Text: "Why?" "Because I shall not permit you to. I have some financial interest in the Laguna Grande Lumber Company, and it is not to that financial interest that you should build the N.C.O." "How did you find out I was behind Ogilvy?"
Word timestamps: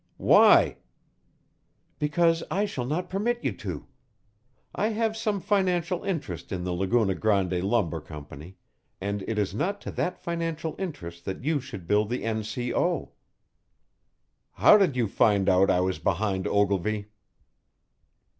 "Why?" 0.17 0.77
"Because 1.99 2.43
I 2.49 2.65
shall 2.65 2.85
not 2.87 3.07
permit 3.07 3.37
you 3.43 3.51
to. 3.57 3.85
I 4.73 4.87
have 4.87 5.15
some 5.15 5.39
financial 5.39 6.03
interest 6.03 6.51
in 6.51 6.63
the 6.63 6.71
Laguna 6.71 7.13
Grande 7.13 7.61
Lumber 7.63 8.01
Company, 8.01 8.55
and 8.99 9.21
it 9.27 9.37
is 9.37 9.53
not 9.53 9.79
to 9.81 9.91
that 9.91 10.17
financial 10.17 10.75
interest 10.79 11.25
that 11.25 11.43
you 11.43 11.59
should 11.59 11.85
build 11.87 12.09
the 12.09 12.23
N.C.O." 12.23 13.11
"How 14.53 14.75
did 14.75 14.95
you 14.95 15.07
find 15.07 15.47
out 15.47 15.69
I 15.69 15.81
was 15.81 15.99
behind 15.99 16.47
Ogilvy?" 16.47 17.11